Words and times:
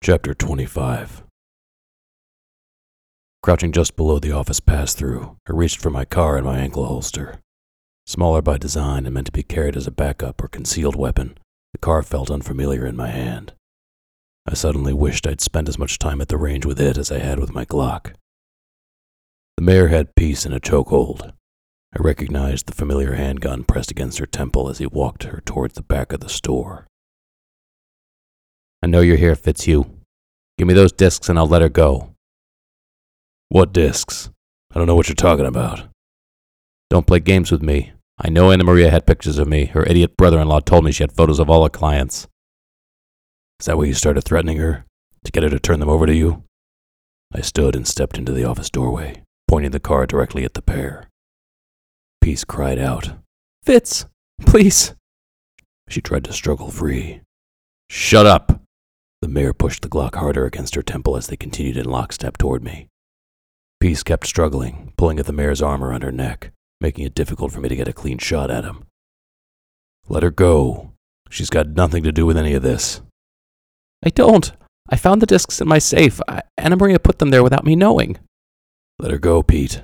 Chapter 0.00 0.32
25 0.32 1.24
Crouching 3.42 3.72
just 3.72 3.96
below 3.96 4.18
the 4.18 4.30
office 4.30 4.60
pass 4.60 4.94
through, 4.94 5.36
I 5.46 5.52
reached 5.52 5.80
for 5.80 5.90
my 5.90 6.04
Kahr 6.04 6.36
and 6.36 6.46
my 6.46 6.58
ankle 6.58 6.86
holster. 6.86 7.40
Smaller 8.06 8.40
by 8.40 8.58
design 8.58 9.04
and 9.04 9.12
meant 9.12 9.26
to 9.26 9.32
be 9.32 9.42
carried 9.42 9.76
as 9.76 9.86
a 9.86 9.90
backup 9.90 10.42
or 10.42 10.48
concealed 10.48 10.94
weapon, 10.94 11.36
the 11.72 11.78
Kahr 11.78 12.02
felt 12.02 12.30
unfamiliar 12.30 12.86
in 12.86 12.96
my 12.96 13.08
hand. 13.08 13.52
I 14.46 14.54
suddenly 14.54 14.94
wished 14.94 15.26
I'd 15.26 15.40
spent 15.40 15.68
as 15.68 15.78
much 15.78 15.98
time 15.98 16.20
at 16.20 16.28
the 16.28 16.38
range 16.38 16.64
with 16.64 16.80
it 16.80 16.96
as 16.96 17.12
I 17.12 17.18
had 17.18 17.40
with 17.40 17.52
my 17.52 17.66
Glock. 17.66 18.14
The 19.56 19.64
mayor 19.64 19.88
had 19.88 20.14
peace 20.14 20.46
in 20.46 20.54
a 20.54 20.60
chokehold. 20.60 21.32
I 21.92 21.98
recognized 22.00 22.66
the 22.66 22.72
familiar 22.72 23.14
handgun 23.14 23.64
pressed 23.64 23.90
against 23.90 24.20
her 24.20 24.26
temple 24.26 24.70
as 24.70 24.78
he 24.78 24.86
walked 24.86 25.24
her 25.24 25.42
towards 25.44 25.74
the 25.74 25.82
back 25.82 26.12
of 26.12 26.20
the 26.20 26.28
store. 26.28 26.86
I 28.82 28.86
know 28.86 29.00
you're 29.00 29.16
here, 29.16 29.34
Fitzhugh. 29.34 29.84
Give 30.56 30.68
me 30.68 30.74
those 30.74 30.92
discs 30.92 31.28
and 31.28 31.38
I'll 31.38 31.46
let 31.46 31.62
her 31.62 31.68
go. 31.68 32.14
What 33.48 33.72
discs? 33.72 34.30
I 34.72 34.78
don't 34.78 34.86
know 34.86 34.94
what 34.94 35.08
you're 35.08 35.14
talking 35.14 35.46
about. 35.46 35.84
Don't 36.90 37.06
play 37.06 37.20
games 37.20 37.50
with 37.50 37.62
me. 37.62 37.92
I 38.18 38.28
know 38.28 38.50
Anna 38.50 38.64
Maria 38.64 38.90
had 38.90 39.06
pictures 39.06 39.38
of 39.38 39.48
me. 39.48 39.66
Her 39.66 39.84
idiot 39.84 40.16
brother 40.16 40.38
in 40.40 40.48
law 40.48 40.60
told 40.60 40.84
me 40.84 40.92
she 40.92 41.02
had 41.02 41.12
photos 41.12 41.38
of 41.38 41.48
all 41.48 41.62
her 41.62 41.68
clients. 41.68 42.28
Is 43.60 43.66
that 43.66 43.76
why 43.76 43.84
you 43.84 43.94
started 43.94 44.22
threatening 44.22 44.58
her? 44.58 44.84
To 45.24 45.32
get 45.32 45.42
her 45.42 45.50
to 45.50 45.58
turn 45.58 45.80
them 45.80 45.88
over 45.88 46.06
to 46.06 46.14
you? 46.14 46.44
I 47.32 47.40
stood 47.40 47.74
and 47.76 47.86
stepped 47.86 48.16
into 48.16 48.32
the 48.32 48.44
office 48.44 48.70
doorway, 48.70 49.22
pointing 49.48 49.72
the 49.72 49.80
Kahr 49.80 50.06
directly 50.06 50.44
at 50.44 50.54
the 50.54 50.62
pair. 50.62 51.08
Peace 52.20 52.44
cried 52.44 52.78
out, 52.78 53.12
Fitz, 53.64 54.06
please. 54.46 54.94
She 55.88 56.00
tried 56.00 56.24
to 56.24 56.32
struggle 56.32 56.70
free. 56.70 57.20
Shut 57.90 58.26
up! 58.26 58.60
The 59.20 59.28
mayor 59.28 59.52
pushed 59.52 59.82
the 59.82 59.88
Glock 59.88 60.14
harder 60.14 60.46
against 60.46 60.74
her 60.74 60.82
temple 60.82 61.16
as 61.16 61.26
they 61.26 61.36
continued 61.36 61.76
in 61.76 61.86
lockstep 61.86 62.38
toward 62.38 62.62
me. 62.62 62.88
Peace 63.80 64.02
kept 64.02 64.26
struggling, 64.26 64.92
pulling 64.96 65.18
at 65.18 65.26
the 65.26 65.32
mayor's 65.32 65.62
arm 65.62 65.82
around 65.84 66.02
her 66.02 66.12
neck, 66.12 66.52
making 66.80 67.04
it 67.04 67.14
difficult 67.14 67.52
for 67.52 67.60
me 67.60 67.68
to 67.68 67.76
get 67.76 67.88
a 67.88 67.92
clean 67.92 68.18
shot 68.18 68.50
at 68.50 68.64
him. 68.64 68.84
Let 70.08 70.22
her 70.22 70.30
go. 70.30 70.92
She's 71.30 71.50
got 71.50 71.68
nothing 71.68 72.02
to 72.04 72.12
do 72.12 72.26
with 72.26 72.36
any 72.36 72.54
of 72.54 72.62
this. 72.62 73.02
I 74.04 74.10
don't. 74.10 74.52
I 74.88 74.96
found 74.96 75.20
the 75.20 75.26
discs 75.26 75.60
in 75.60 75.68
my 75.68 75.78
safe. 75.78 76.20
I, 76.28 76.42
Anna 76.56 76.76
Maria 76.76 76.98
put 76.98 77.18
them 77.18 77.30
there 77.30 77.42
without 77.42 77.64
me 77.64 77.76
knowing. 77.76 78.18
Let 78.98 79.10
her 79.10 79.18
go, 79.18 79.42
Pete. 79.42 79.82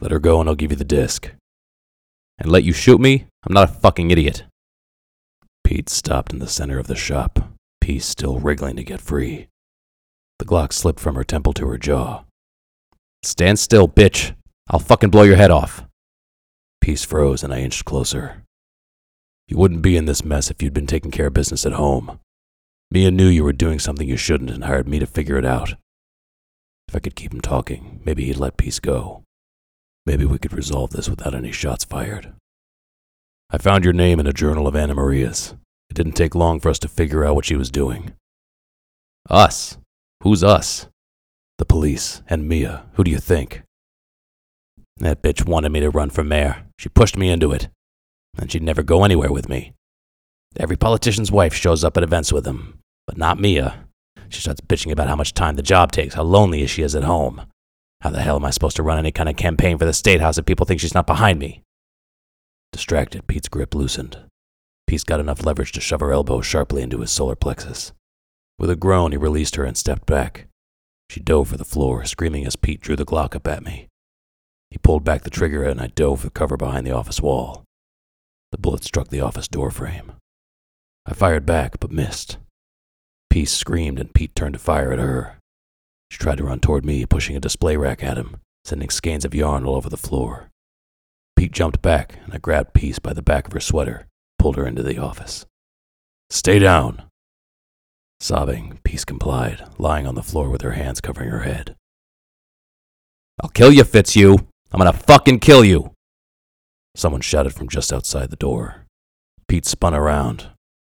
Let 0.00 0.12
her 0.12 0.18
go 0.18 0.40
and 0.40 0.48
I'll 0.48 0.54
give 0.54 0.70
you 0.70 0.76
the 0.76 0.84
disc. 0.84 1.30
And 2.38 2.50
let 2.50 2.64
you 2.64 2.72
shoot 2.72 3.00
me? 3.00 3.26
I'm 3.44 3.54
not 3.54 3.70
a 3.70 3.72
fucking 3.72 4.10
idiot. 4.10 4.44
Pete 5.64 5.88
stopped 5.88 6.32
in 6.32 6.38
the 6.38 6.46
center 6.46 6.78
of 6.78 6.86
the 6.86 6.94
shop, 6.94 7.45
Peace 7.86 8.04
still 8.04 8.40
wriggling 8.40 8.74
to 8.74 8.82
get 8.82 9.00
free. 9.00 9.46
The 10.40 10.44
Glock 10.44 10.72
slipped 10.72 10.98
from 10.98 11.14
her 11.14 11.22
temple 11.22 11.52
to 11.52 11.68
her 11.68 11.78
jaw. 11.78 12.24
Stand 13.22 13.60
still, 13.60 13.86
bitch. 13.86 14.34
I'll 14.68 14.80
fucking 14.80 15.10
blow 15.10 15.22
your 15.22 15.36
head 15.36 15.52
off. 15.52 15.84
Peace 16.80 17.04
froze 17.04 17.44
and 17.44 17.54
I 17.54 17.60
inched 17.60 17.84
closer. 17.84 18.42
You 19.46 19.56
wouldn't 19.56 19.82
be 19.82 19.96
in 19.96 20.06
this 20.06 20.24
mess 20.24 20.50
if 20.50 20.60
you'd 20.60 20.74
been 20.74 20.88
taking 20.88 21.12
care 21.12 21.28
of 21.28 21.34
business 21.34 21.64
at 21.64 21.74
home. 21.74 22.18
Mia 22.90 23.12
knew 23.12 23.28
you 23.28 23.44
were 23.44 23.52
doing 23.52 23.78
something 23.78 24.08
you 24.08 24.16
shouldn't 24.16 24.50
and 24.50 24.64
hired 24.64 24.88
me 24.88 24.98
to 24.98 25.06
figure 25.06 25.38
it 25.38 25.46
out. 25.46 25.74
If 26.88 26.96
I 26.96 26.98
could 26.98 27.14
keep 27.14 27.32
him 27.32 27.40
talking, 27.40 28.00
maybe 28.04 28.24
he'd 28.24 28.38
let 28.38 28.56
Peace 28.56 28.80
go. 28.80 29.22
Maybe 30.04 30.24
we 30.24 30.40
could 30.40 30.54
resolve 30.54 30.90
this 30.90 31.08
without 31.08 31.36
any 31.36 31.52
shots 31.52 31.84
fired. 31.84 32.32
I 33.48 33.58
found 33.58 33.84
your 33.84 33.92
name 33.92 34.18
in 34.18 34.26
a 34.26 34.32
journal 34.32 34.66
of 34.66 34.74
Anna 34.74 34.96
Maria's. 34.96 35.54
Didn't 35.96 36.12
take 36.12 36.34
long 36.34 36.60
for 36.60 36.68
us 36.68 36.78
to 36.80 36.88
figure 36.88 37.24
out 37.24 37.34
what 37.34 37.46
she 37.46 37.56
was 37.56 37.70
doing. 37.70 38.12
Us? 39.30 39.78
Who's 40.22 40.44
us? 40.44 40.88
The 41.56 41.64
police 41.64 42.20
and 42.28 42.46
Mia. 42.46 42.84
Who 42.92 43.04
do 43.04 43.10
you 43.10 43.18
think? 43.18 43.62
That 44.98 45.22
bitch 45.22 45.48
wanted 45.48 45.72
me 45.72 45.80
to 45.80 45.88
run 45.88 46.10
for 46.10 46.22
mayor. 46.22 46.66
She 46.78 46.90
pushed 46.90 47.16
me 47.16 47.30
into 47.30 47.50
it. 47.50 47.68
And 48.36 48.52
she'd 48.52 48.62
never 48.62 48.82
go 48.82 49.04
anywhere 49.04 49.32
with 49.32 49.48
me. 49.48 49.72
Every 50.58 50.76
politician's 50.76 51.32
wife 51.32 51.54
shows 51.54 51.82
up 51.82 51.96
at 51.96 52.02
events 52.02 52.30
with 52.30 52.46
him, 52.46 52.78
but 53.06 53.16
not 53.16 53.40
Mia. 53.40 53.86
She 54.28 54.42
starts 54.42 54.60
bitching 54.60 54.92
about 54.92 55.08
how 55.08 55.16
much 55.16 55.32
time 55.32 55.56
the 55.56 55.62
job 55.62 55.92
takes, 55.92 56.12
how 56.12 56.24
lonely 56.24 56.66
she 56.66 56.82
is 56.82 56.94
at 56.94 57.04
home. 57.04 57.46
How 58.02 58.10
the 58.10 58.20
hell 58.20 58.36
am 58.36 58.44
I 58.44 58.50
supposed 58.50 58.76
to 58.76 58.82
run 58.82 58.98
any 58.98 59.12
kind 59.12 59.30
of 59.30 59.36
campaign 59.36 59.78
for 59.78 59.86
the 59.86 59.94
State 59.94 60.20
House 60.20 60.36
if 60.36 60.44
people 60.44 60.66
think 60.66 60.80
she's 60.80 60.94
not 60.94 61.06
behind 61.06 61.38
me? 61.38 61.62
Distracted, 62.70 63.26
Pete's 63.26 63.48
grip 63.48 63.74
loosened. 63.74 64.18
Peace 64.86 65.04
got 65.04 65.20
enough 65.20 65.44
leverage 65.44 65.72
to 65.72 65.80
shove 65.80 66.00
her 66.00 66.12
elbow 66.12 66.40
sharply 66.40 66.82
into 66.82 67.00
his 67.00 67.10
solar 67.10 67.34
plexus. 67.34 67.92
With 68.58 68.70
a 68.70 68.76
groan, 68.76 69.12
he 69.12 69.18
released 69.18 69.56
her 69.56 69.64
and 69.64 69.76
stepped 69.76 70.06
back. 70.06 70.46
She 71.10 71.20
dove 71.20 71.48
for 71.48 71.56
the 71.56 71.64
floor, 71.64 72.04
screaming 72.04 72.46
as 72.46 72.56
Pete 72.56 72.80
drew 72.80 72.96
the 72.96 73.04
Glock 73.04 73.34
up 73.34 73.46
at 73.46 73.64
me. 73.64 73.88
He 74.70 74.78
pulled 74.78 75.04
back 75.04 75.22
the 75.22 75.30
trigger 75.30 75.62
and 75.64 75.80
I 75.80 75.88
dove 75.88 76.20
for 76.20 76.30
cover 76.30 76.56
behind 76.56 76.86
the 76.86 76.92
office 76.92 77.20
wall. 77.20 77.64
The 78.52 78.58
bullet 78.58 78.84
struck 78.84 79.08
the 79.08 79.20
office 79.20 79.48
door 79.48 79.70
frame. 79.70 80.12
I 81.04 81.12
fired 81.12 81.46
back, 81.46 81.78
but 81.78 81.92
missed. 81.92 82.38
Peace 83.30 83.52
screamed 83.52 84.00
and 84.00 84.14
Pete 84.14 84.34
turned 84.34 84.54
to 84.54 84.58
fire 84.58 84.92
at 84.92 84.98
her. 84.98 85.38
She 86.10 86.18
tried 86.18 86.38
to 86.38 86.44
run 86.44 86.60
toward 86.60 86.84
me, 86.84 87.04
pushing 87.06 87.36
a 87.36 87.40
display 87.40 87.76
rack 87.76 88.02
at 88.02 88.16
him, 88.16 88.36
sending 88.64 88.90
skeins 88.90 89.24
of 89.24 89.34
yarn 89.34 89.64
all 89.64 89.76
over 89.76 89.88
the 89.88 89.96
floor. 89.96 90.48
Pete 91.36 91.52
jumped 91.52 91.82
back, 91.82 92.18
and 92.24 92.32
I 92.32 92.38
grabbed 92.38 92.72
Peace 92.72 92.98
by 92.98 93.12
the 93.12 93.22
back 93.22 93.46
of 93.46 93.52
her 93.52 93.60
sweater, 93.60 94.06
pulled 94.46 94.54
her 94.54 94.66
into 94.68 94.84
the 94.84 94.96
office. 94.96 95.44
Stay 96.30 96.60
down. 96.60 97.02
Sobbing, 98.20 98.78
Peace 98.84 99.04
complied, 99.04 99.60
lying 99.76 100.06
on 100.06 100.14
the 100.14 100.22
floor 100.22 100.50
with 100.50 100.62
her 100.62 100.70
hands 100.70 101.00
covering 101.00 101.30
her 101.30 101.40
head. 101.40 101.74
I'll 103.42 103.50
kill 103.50 103.72
you, 103.72 103.82
Fitzhugh. 103.82 104.36
I'm 104.70 104.78
gonna 104.78 104.92
fucking 104.92 105.40
kill 105.40 105.64
you. 105.64 105.90
Someone 106.94 107.22
shouted 107.22 107.54
from 107.54 107.68
just 107.68 107.92
outside 107.92 108.30
the 108.30 108.36
door. 108.36 108.86
Pete 109.48 109.66
spun 109.66 109.94
around. 109.94 110.46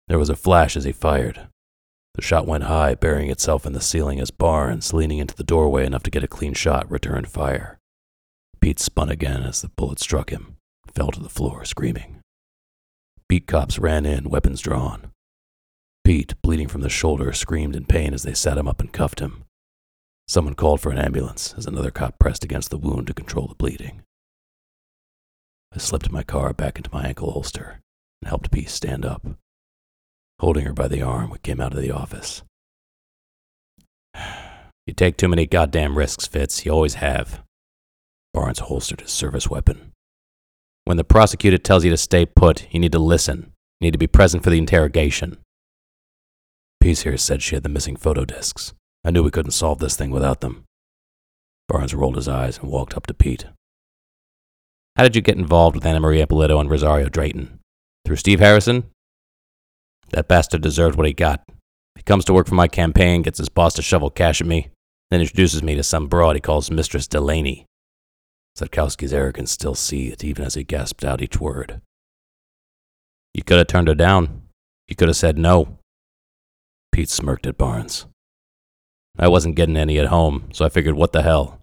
There 0.08 0.18
was 0.18 0.31
a 0.31 0.35
flash 0.35 0.75
as 0.75 0.85
he 0.85 0.91
fired. 0.91 1.47
The 2.16 2.24
shot 2.24 2.47
went 2.47 2.64
high, 2.64 2.96
burying 2.96 3.30
itself 3.30 3.68
in 3.68 3.74
the 3.74 3.81
ceiling 3.81 4.20
as 4.20 4.31
Barnes, 4.31 4.96
leaning 4.96 5.20
into 5.20 5.35
the 5.35 5.44
doorway 5.44 5.85
enough 5.85 6.02
to 6.03 6.12
get 6.12 6.24
a 6.24 6.28
clean 6.28 6.56
shot, 6.56 6.90
returned 6.90 7.28
fire. 7.28 7.78
Pete 8.62 8.80
spun 8.80 9.12
again 9.12 9.44
as 9.44 9.62
the 9.62 9.70
bullet 9.70 10.00
struck 10.00 10.31
him, 10.31 10.56
fell 10.91 11.12
to 11.12 11.20
the 11.20 11.30
floor, 11.30 11.64
screaming. 11.66 12.22
Beat 13.33 13.47
cops 13.47 13.79
ran 13.79 14.05
in, 14.05 14.29
weapons 14.29 14.61
drawn. 14.61 15.09
Pete, 16.03 16.35
bleeding 16.44 16.67
from 16.67 16.81
the 16.81 16.88
shoulder, 16.88 17.33
screamed 17.33 17.75
in 17.75 17.83
pain 17.83 18.13
as 18.13 18.21
they 18.21 18.35
sat 18.35 18.59
him 18.59 18.67
up 18.67 18.79
and 18.79 18.94
cuffed 18.94 19.21
him. 19.21 19.45
Someone 20.27 20.53
called 20.53 20.81
for 20.81 20.91
an 20.91 20.99
ambulance 20.99 21.55
as 21.57 21.66
another 21.66 21.89
cop 21.89 22.19
pressed 22.19 22.43
against 22.43 22.69
the 22.69 22.77
wound 22.77 23.07
to 23.07 23.13
control 23.16 23.47
the 23.47 23.55
bleeding. 23.55 24.03
I 25.73 25.79
slipped 25.79 26.11
my 26.11 26.22
Kahr 26.22 26.53
back 26.53 26.77
into 26.77 26.91
my 26.93 27.07
ankle 27.07 27.31
holster 27.31 27.79
and 28.22 28.29
helped 28.29 28.51
Pete 28.51 28.69
stand 28.69 29.03
up. 29.03 29.25
Holding 30.38 30.66
her 30.66 30.73
by 30.73 30.88
the 30.88 31.01
arm, 31.01 31.31
we 31.31 31.39
came 31.39 31.59
out 31.59 31.73
of 31.73 31.81
the 31.81 31.89
office. 31.89 32.43
You 34.85 34.93
take 34.95 35.17
too 35.17 35.27
many 35.27 35.47
goddamn 35.47 35.97
risks, 35.97 36.27
Fitz. 36.27 36.67
You 36.67 36.72
always 36.72 36.93
have. 36.93 37.41
Barnes 38.31 38.59
holstered 38.59 39.01
his 39.01 39.09
service 39.09 39.49
weapon. 39.49 39.92
When 40.85 40.97
the 40.97 41.03
prosecutor 41.03 41.57
tells 41.57 41.85
you 41.85 41.91
to 41.91 41.97
stay 41.97 42.25
put, 42.25 42.67
you 42.71 42.79
need 42.79 42.91
to 42.91 42.99
listen. 42.99 43.53
You 43.79 43.88
need 43.88 43.94
to 43.94 43.97
be 43.97 44.07
present 44.07 44.44
for 44.44 44.49
the 44.49 44.57
interrogation. 44.57 45.38
Peace 46.81 47.03
here 47.03 47.17
said 47.17 47.41
she 47.41 47.55
had 47.55 47.63
the 47.63 47.69
missing 47.69 47.95
photo 47.95 48.25
discs. 48.25 48.73
I 49.05 49.11
knew 49.11 49.23
we 49.23 49.31
couldn't 49.31 49.51
solve 49.51 49.79
this 49.79 49.95
thing 49.95 50.11
without 50.11 50.41
them. 50.41 50.66
Barnes 51.69 51.95
rolled 51.95 52.17
his 52.17 52.27
eyes 52.27 52.57
and 52.57 52.69
walked 52.69 52.95
up 52.95 53.07
to 53.07 53.13
Pete. 53.13 53.45
How 54.97 55.03
did 55.03 55.16
you 55.16 55.22
get 55.22 55.38
involved 55.38 55.75
with 55.75 55.85
Anna 55.85 55.99
Maria 56.01 56.27
Polito 56.27 56.59
and 56.59 56.69
Rosario 56.69 57.07
Drayton? 57.07 57.59
Through 58.05 58.17
Steve 58.17 58.39
Harrison? 58.39 58.83
That 60.09 60.27
bastard 60.27 60.61
deserved 60.61 60.97
what 60.97 61.07
he 61.07 61.13
got. 61.13 61.43
He 61.95 62.03
comes 62.03 62.25
to 62.25 62.33
work 62.33 62.47
for 62.47 62.55
my 62.55 62.67
campaign, 62.67 63.22
gets 63.22 63.40
his 63.40 63.49
boss 63.49 63.73
to 63.75 63.81
shovel 63.81 64.09
cash 64.09 64.41
at 64.41 64.47
me, 64.47 64.69
then 65.09 65.22
introduces 65.22 65.63
me 65.63 65.75
to 65.75 65.84
some 65.84 66.08
broad 66.08 66.35
he 66.35 66.41
calls 66.41 66.69
Mistress 66.69 67.08
Delaney. 67.08 67.66
Sadkowski's 68.58 69.14
arrogance 69.14 69.52
still 69.52 69.76
seethed 69.76 70.23
even 70.23 70.46
as 70.46 70.53
he 70.53 70.64
gasped 70.64 71.03
out 71.03 71.22
each 71.22 71.40
word. 71.40 71.82
You 73.34 73.44
could 73.44 73.58
have 73.58 73.67
turned 73.67 73.88
her 73.88 73.96
down. 73.96 74.44
You 74.88 74.96
could 74.96 75.08
have 75.08 75.17
said 75.17 75.38
no. 75.38 75.79
Pete 76.91 77.09
smirked 77.09 77.47
at 77.47 77.58
Barnes. 77.58 78.05
I 79.17 79.28
wasn't 79.28 79.55
getting 79.55 79.78
any 79.78 79.97
at 80.00 80.08
home, 80.08 80.50
so 80.53 80.66
I 80.66 80.70
figured 80.70 80.96
what 80.96 81.11
the 81.11 81.23
hell. 81.23 81.61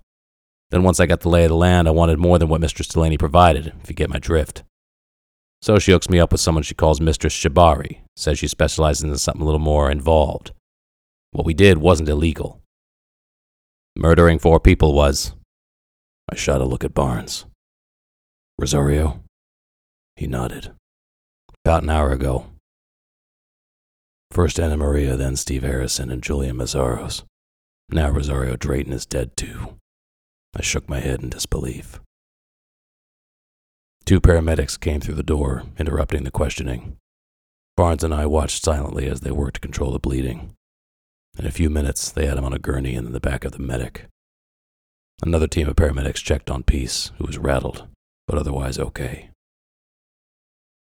Then 0.71 0.83
once 0.83 1.01
I 1.01 1.07
got 1.07 1.21
the 1.21 1.29
lay 1.29 1.45
of 1.45 1.51
the 1.51 1.57
land, 1.57 1.89
I 1.89 1.93
wanted 1.93 2.19
more 2.19 2.39
than 2.39 2.49
what 2.49 2.61
Mistress 2.61 2.89
Delaney 2.89 3.19
provided, 3.19 3.73
if 3.83 3.89
you 3.89 3.95
get 3.95 4.11
my 4.11 4.19
drift. 4.19 4.63
So 5.63 5.79
she 5.79 5.93
hooks 5.93 6.09
me 6.09 6.19
up 6.19 6.33
with 6.33 6.41
someone 6.41 6.63
she 6.63 6.75
calls 6.75 7.01
Mistress 7.01 7.35
Shibari, 7.35 7.99
says 8.17 8.39
she 8.39 8.49
specializes 8.49 9.03
in 9.03 9.17
something 9.19 9.43
a 9.43 9.45
little 9.45 9.61
more 9.61 9.91
involved. 9.91 10.53
What 11.33 11.45
we 11.45 11.55
did 11.55 11.79
wasn't 11.79 12.09
illegal. 12.09 12.61
Murdering 13.97 14.39
four 14.39 14.59
people 14.59 14.95
was. 14.95 15.35
I 16.31 16.37
shot 16.37 16.61
a 16.61 16.65
look 16.65 16.85
at 16.85 16.94
Barnes. 16.94 17.44
Rosario? 18.56 19.25
He 20.15 20.29
nodded. 20.29 20.71
About 21.65 21.82
an 21.82 21.91
hour 21.91 22.12
ago. 22.12 22.47
First 24.31 24.61
Anna 24.61 24.77
Maria, 24.77 25.17
then 25.17 25.35
Steve 25.35 25.62
Harrison 25.62 26.09
and 26.09 26.23
Julia 26.23 26.53
Mazzaros. 26.53 27.25
Now 27.88 28.11
Rosario 28.11 28.55
Drayton 28.55 28.93
is 28.93 29.06
dead 29.06 29.37
too. 29.37 29.77
I 30.56 30.62
shook 30.62 30.88
my 30.88 31.00
head 31.00 31.21
in 31.21 31.31
disbelief. 31.31 32.00
Two 34.05 34.21
paramedics 34.21 34.79
came 34.79 35.00
through 35.00 35.17
the 35.17 35.25
door, 35.25 35.65
interrupting 35.79 36.23
the 36.23 36.31
questioning. 36.31 36.97
Barnes 37.76 38.05
and 38.05 38.15
I 38.15 38.26
watched 38.26 38.62
silently 38.62 39.09
as 39.09 39.21
they 39.21 39.33
worked 39.33 39.55
to 39.55 39.61
control 39.61 39.91
the 39.91 39.99
bleeding. 39.99 40.55
In 41.38 41.47
a 41.47 41.50
few 41.50 41.71
minutes, 41.71 42.11
they 42.11 42.26
had 42.26 42.38
him 42.38 42.44
on 42.44 42.53
a 42.53 42.59
gurney 42.59 42.94
and 42.94 43.06
in 43.06 43.12
the 43.12 43.21
back 43.21 43.44
of 43.44 43.53
the 43.53 43.59
medic. 43.59 44.06
Another 45.23 45.47
team 45.47 45.69
of 45.69 45.77
paramedics 45.77 46.25
checked 46.25 46.51
on 46.51 46.63
Peace, 46.63 47.13
who 47.19 47.25
was 47.25 47.37
rattled, 47.37 47.87
but 48.27 48.39
otherwise 48.39 48.79
okay. 48.79 49.31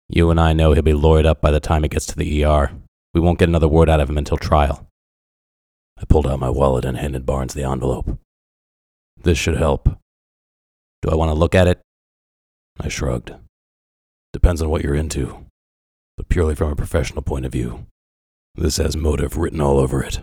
You 0.10 0.32
and 0.32 0.40
I 0.40 0.54
know 0.54 0.74
he'll 0.74 0.82
be 0.82 0.94
lawyered 0.94 1.26
up 1.26 1.42
by 1.42 1.52
the 1.52 1.60
time 1.60 1.84
he 1.84 1.90
gets 1.90 2.06
to 2.08 2.18
the 2.18 2.44
ER. 2.44 2.72
We 3.14 3.22
won't 3.22 3.40
get 3.40 3.50
another 3.50 3.68
word 3.68 3.90
out 3.90 4.00
of 4.00 4.10
him 4.10 4.18
until 4.18 4.38
trial. 4.38 4.88
I 5.98 6.06
pulled 6.06 6.28
out 6.28 6.40
my 6.40 6.50
wallet 6.50 6.86
and 6.86 6.98
handed 6.98 7.26
Barnes 7.26 7.54
the 7.54 7.64
envelope. 7.64 8.20
This 9.22 9.38
should 9.38 9.58
help. 9.58 9.90
Do 11.02 11.10
I 11.10 11.16
want 11.16 11.30
to 11.30 11.36
look 11.36 11.56
at 11.56 11.68
it? 11.68 11.82
I 12.80 12.90
shrugged. 12.90 13.32
Depends 14.34 14.62
on 14.62 14.70
what 14.70 14.84
you're 14.84 14.96
into, 14.96 15.46
but 16.18 16.30
purely 16.30 16.56
from 16.56 16.72
a 16.72 16.76
professional 16.76 17.22
point 17.22 17.46
of 17.46 17.52
view. 17.52 17.86
This 18.56 18.78
has 18.78 18.98
motive 18.98 19.38
written 19.38 19.62
all 19.62 19.80
over 19.80 20.04
it. 20.04 20.20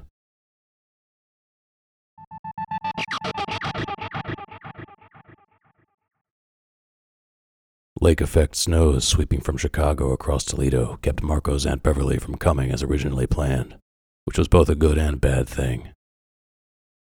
Lake 8.03 8.21
effect 8.21 8.57
snows 8.57 9.07
sweeping 9.07 9.41
from 9.41 9.57
Chicago 9.57 10.11
across 10.11 10.43
Toledo 10.45 10.99
kept 11.03 11.23
Marco's 11.23 11.65
Aunt 11.65 11.85
Beverly 11.85 12.19
from 12.19 12.35
coming 12.35 12.73
as 12.73 12.83
originally 12.83 13.29
planned, 13.29 13.77
which 14.25 14.37
was 14.37 14.49
both 14.49 14.69
a 14.69 14.75
good 14.75 14.99
and 14.99 15.21
bad 15.21 15.49
thing. 15.49 15.93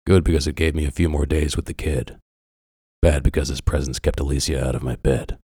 Good 0.07 0.23
because 0.23 0.47
it 0.47 0.55
gave 0.55 0.73
me 0.73 0.85
a 0.85 0.91
few 0.91 1.09
more 1.09 1.25
days 1.25 1.57
with 1.57 1.65
the 1.65 1.73
kid. 1.73 2.15
Bad 3.01 3.23
because 3.23 3.49
his 3.49 3.59
presence 3.59 3.99
kept 3.99 4.21
Alicia 4.21 4.65
out 4.65 4.73
of 4.73 4.83
my 4.83 4.95
bed. 4.95 5.37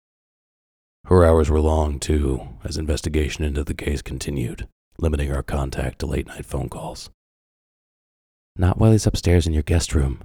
Her 1.07 1.25
hours 1.25 1.49
were 1.49 1.61
long, 1.61 1.99
too, 1.99 2.47
as 2.63 2.77
investigation 2.77 3.43
into 3.43 3.65
the 3.65 3.73
case 3.73 4.03
continued, 4.03 4.69
limiting 4.99 5.33
our 5.33 5.43
contact 5.43 6.01
to 6.01 6.07
late 6.07 6.27
night 6.27 6.45
phone 6.45 6.69
calls. 6.69 7.09
Not 8.55 8.77
while 8.77 8.93
he's 8.93 9.07
upstairs 9.07 9.47
in 9.47 9.55
your 9.55 9.63
guest 9.63 9.95
room, 9.95 10.25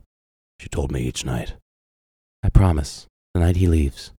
she 0.60 0.68
told 0.68 0.92
me 0.92 1.04
each 1.04 1.24
night. 1.24 1.54
I 2.44 2.50
promise, 2.50 3.08
the 3.34 3.40
night 3.40 3.56
he 3.56 3.68
leaves. 3.68 4.12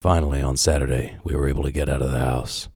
Finally, 0.00 0.40
on 0.40 0.56
Saturday, 0.56 1.16
we 1.24 1.34
were 1.34 1.48
able 1.48 1.64
to 1.64 1.72
get 1.72 1.88
out 1.88 2.02
of 2.02 2.12
the 2.12 2.20
house. 2.20 2.68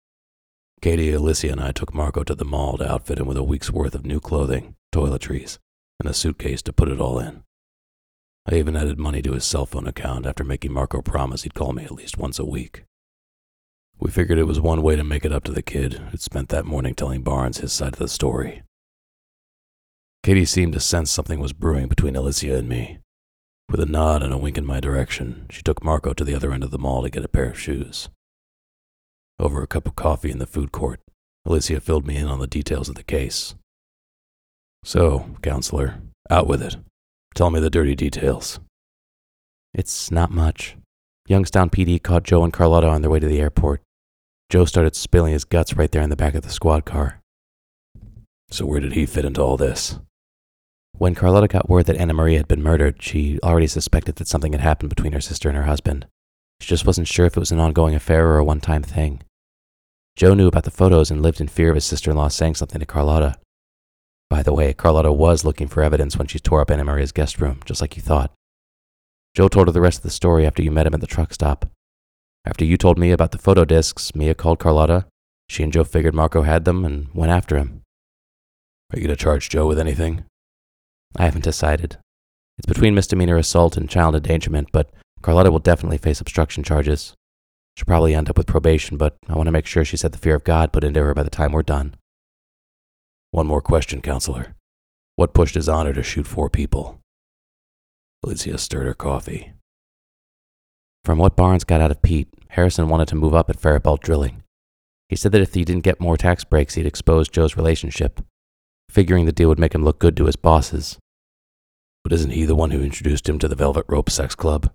Katie, 0.81 1.13
Alicia, 1.13 1.53
and 1.53 1.61
I 1.61 1.71
took 1.71 1.95
Marco 1.95 2.25
to 2.25 2.35
the 2.35 2.45
mall 2.45 2.77
to 2.79 2.91
outfit 2.91 3.21
him 3.21 3.29
with 3.29 3.37
a 3.37 3.45
week's 3.45 3.71
worth 3.71 3.95
of 3.95 4.05
new 4.05 4.19
clothing, 4.19 4.75
toiletries, 4.93 5.59
and 6.01 6.09
a 6.09 6.15
suitcase 6.15 6.63
to 6.63 6.73
put 6.73 6.89
it 6.89 7.01
all 7.01 7.21
in. 7.21 7.45
I 8.45 8.57
even 8.57 8.75
added 8.75 8.99
money 8.99 9.23
to 9.23 9.35
his 9.35 9.45
cell 9.45 9.67
phone 9.67 9.87
account 9.87 10.27
after 10.27 10.43
making 10.43 10.73
Marco 10.73 11.01
promise 11.01 11.45
he'd 11.45 11.55
call 11.55 11.73
me 11.73 11.85
at 11.85 11.93
least 11.93 12.19
once 12.19 12.41
a 12.41 12.45
week. 12.45 12.85
We 14.01 14.11
figured 14.11 14.41
it 14.41 14.49
was 14.49 14.61
one 14.61 14.83
way 14.83 14.97
to 14.97 15.05
make 15.05 15.25
it 15.25 15.33
up 15.33 15.45
to 15.45 15.53
the 15.53 15.63
kid 15.63 15.95
who'd 16.11 16.21
spent 16.21 16.49
that 16.49 16.67
morning 16.67 16.97
telling 16.97 17.23
Barnes 17.23 17.59
his 17.59 17.73
side 17.73 17.93
of 17.93 18.01
the 18.01 18.09
story. 18.09 18.65
Katie 20.25 20.45
seemed 20.45 20.73
to 20.73 20.81
sense 20.81 21.13
something 21.13 21.39
was 21.39 21.53
brewing 21.53 21.87
between 21.87 22.17
Alicia 22.17 22.57
and 22.57 22.69
me. 22.69 22.99
With 23.69 23.81
a 23.81 23.87
nod 23.87 24.23
and 24.23 24.33
a 24.33 24.39
wink 24.39 24.59
in 24.59 24.67
my 24.67 24.81
direction, 24.81 25.47
she 25.51 25.63
took 25.63 25.83
Marco 25.83 26.13
to 26.13 26.25
the 26.25 26.35
other 26.35 26.53
end 26.53 26.63
of 26.63 26.71
the 26.71 26.79
mall 26.79 27.03
to 27.03 27.11
get 27.11 27.25
a 27.25 27.29
pair 27.29 27.51
of 27.51 27.59
shoes. 27.59 28.09
Over 29.39 29.63
a 29.63 29.67
cup 29.67 29.87
of 29.87 29.97
coffee 29.97 30.31
in 30.31 30.39
the 30.39 30.47
food 30.47 30.73
court, 30.73 31.01
Alicia 31.45 31.81
filled 31.81 32.07
me 32.07 32.17
in 32.17 32.29
on 32.29 32.39
the 32.39 32.47
details 32.47 32.89
of 32.89 32.95
the 32.95 33.03
case. 33.03 33.55
So, 34.85 35.37
counselor, 35.43 36.01
out 36.31 36.47
with 36.47 36.63
it. 36.63 36.77
Tell 37.35 37.51
me 37.51 37.61
the 37.61 37.71
dirty 37.71 37.95
details. 37.95 38.61
It's 39.75 40.11
not 40.11 40.31
much. 40.31 40.77
Youngstown 41.27 41.71
PD 41.71 42.03
caught 42.03 42.25
Joe 42.25 42.45
and 42.45 42.53
Carlotta 42.53 42.89
on 42.89 43.01
their 43.01 43.11
way 43.11 43.21
to 43.21 43.29
the 43.29 43.41
airport. 43.41 43.81
Joe 44.51 44.65
started 44.67 44.95
spilling 44.95 45.33
his 45.33 45.45
guts 45.45 45.75
right 45.75 45.91
there 45.91 46.03
in 46.03 46.11
the 46.11 46.17
back 46.17 46.35
of 46.35 46.43
the 46.43 46.51
squad 46.51 46.85
car. 46.85 47.21
So, 48.51 48.67
where 48.67 48.81
did 48.81 48.93
he 48.93 49.07
fit 49.07 49.25
into 49.25 49.41
all 49.41 49.57
this? 49.57 49.99
When 50.99 51.15
Carlotta 51.15 51.49
got 51.49 51.69
word 51.69 51.87
that 51.87 51.97
Anna 51.97 52.15
Maria 52.15 52.39
had 52.39 52.49
been 52.49 52.63
murdered, 52.63 53.03
she 53.03 53.39
already 53.43 53.67
suspected 53.67 54.17
that 54.17 54.29
something 54.29 54.53
had 54.53 54.61
happened 54.61 54.91
between 54.91 55.13
her 55.13 55.21
sister 55.21 55.49
and 55.49 55.57
her 55.57 55.65
husband. 55.65 56.07
She 56.61 56.69
just 56.69 56.87
wasn't 56.87 57.09
sure 57.09 57.27
if 57.27 57.37
it 57.37 57.41
was 57.41 57.51
an 57.51 57.59
ongoing 57.59 57.95
affair 57.95 58.29
or 58.29 58.39
a 58.39 58.45
one 58.45 58.61
time 58.61 58.83
thing. 58.83 59.23
Joe 60.15 60.35
knew 60.35 60.47
about 60.47 60.65
the 60.65 60.71
photos 60.71 61.11
and 61.11 61.23
lived 61.23 61.41
in 61.41 61.49
fear 61.49 61.71
of 61.71 61.75
his 61.75 61.85
sister 61.85 62.11
in 62.11 62.17
law 62.17 62.29
saying 62.29 62.55
something 62.55 62.79
to 62.79 62.87
Carlotta. 62.87 63.37
By 64.29 64.43
the 64.43 64.53
way, 64.53 64.73
Carlotta 64.73 65.13
was 65.13 65.45
looking 65.45 65.69
for 65.69 65.83
evidence 65.83 66.17
when 66.17 66.27
she 66.27 66.39
tore 66.39 66.61
up 66.61 66.71
Anna 66.71 66.85
Maria's 66.85 67.13
guest 67.13 67.41
room, 67.41 67.61
just 67.65 67.81
like 67.81 67.97
you 67.97 68.03
thought. 68.03 68.31
Joe 69.35 69.49
told 69.49 69.69
her 69.69 69.73
the 69.73 69.81
rest 69.81 69.99
of 69.99 70.03
the 70.03 70.11
story 70.11 70.47
after 70.47 70.63
you 70.63 70.71
met 70.71 70.87
him 70.87 70.95
at 70.95 71.01
the 71.01 71.07
truck 71.07 71.33
stop. 71.33 71.69
After 72.45 72.65
you 72.65 72.77
told 72.77 72.99
me 72.99 73.11
about 73.11 73.33
the 73.33 73.39
photo 73.39 73.65
discs, 73.65 74.15
Mia 74.15 74.35
called 74.35 74.59
Carlotta. 74.59 75.07
She 75.49 75.63
and 75.63 75.73
Joe 75.73 75.85
figured 75.85 76.15
Marco 76.15 76.43
had 76.43 76.65
them 76.65 76.85
and 76.85 77.09
went 77.15 77.33
after 77.33 77.57
him. 77.57 77.83
Are 78.93 78.99
you 78.99 79.07
going 79.07 79.17
to 79.17 79.23
charge 79.23 79.49
Joe 79.49 79.67
with 79.67 79.79
anything? 79.79 80.25
I 81.17 81.25
haven't 81.25 81.45
decided. 81.45 81.97
It's 82.59 82.67
between 82.67 82.95
misdemeanor 82.95 83.37
assault 83.37 83.77
and 83.77 83.89
child 83.89 84.15
endangerment, 84.15 84.69
but 84.73 84.91
Carlotta 85.23 85.51
will 85.51 85.59
definitely 85.59 85.99
face 85.99 86.21
obstruction 86.21 86.63
charges. 86.63 87.15
She'll 87.77 87.87
probably 87.87 88.15
end 88.15 88.29
up 88.29 88.37
with 88.37 88.47
probation, 88.47 88.97
but 88.97 89.17
I 89.29 89.35
want 89.35 89.47
to 89.47 89.53
make 89.53 89.67
sure 89.67 89.85
she's 89.85 90.03
had 90.03 90.13
the 90.13 90.19
fear 90.19 90.35
of 90.35 90.45
God 90.45 90.73
put 90.73 90.85
into 90.85 91.03
her 91.03 91.15
by 91.15 91.23
the 91.23 91.31
time 91.31 91.53
we're 91.53 91.63
done. 91.63 91.95
One 93.31 93.47
more 93.47 93.63
question, 93.63 94.03
counselor. 94.03 94.55
What 95.17 95.35
pushed 95.35 95.55
his 95.55 95.69
honor 95.69 95.95
to 95.95 96.03
shoot 96.03 96.27
four 96.27 96.51
people? 96.51 96.99
Alicia 98.25 98.59
stirred 98.59 98.87
her 98.87 98.95
coffee. 98.95 99.53
From 101.05 101.19
what 101.19 101.37
Barnes 101.37 101.65
got 101.65 101.81
out 101.81 101.91
of 101.91 102.03
Pete, 102.03 102.29
Harrison 102.49 102.89
wanted 102.89 103.09
to 103.09 103.17
move 103.17 103.35
up 103.35 103.51
at 103.51 103.59
Faribault 103.59 104.03
Drilling. 104.03 104.43
He 105.09 105.17
said 105.17 105.33
that 105.33 105.41
if 105.41 105.55
he 105.55 105.65
didn't 105.65 105.85
get 105.85 106.01
more 106.01 106.17
tax 106.17 106.45
breaks, 106.45 106.75
he'd 106.75 106.87
expose 106.87 107.29
Joe's 107.29 107.57
relationship, 107.57 108.21
figuring 108.89 109.25
the 109.25 109.33
deal 109.33 109.49
would 109.49 109.59
make 109.59 109.75
him 109.75 109.85
look 109.85 109.99
good 109.99 110.17
to 110.19 110.27
his 110.27 110.37
bosses. 110.37 110.99
But 112.05 112.13
isn't 112.13 112.31
he 112.33 112.45
the 112.45 112.57
one 112.57 112.71
who 112.71 112.83
introduced 112.83 113.29
him 113.29 113.39
to 113.39 113.49
the 113.49 113.55
Velvet 113.55 113.87
Rope 113.89 114.11
Sex 114.11 114.35
Club? 114.35 114.73